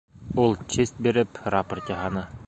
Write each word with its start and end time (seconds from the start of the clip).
Ул 0.43 0.55
честь 0.75 0.97
биреп, 1.07 1.41
рапорт 1.57 1.93
яһаны. 1.97 2.25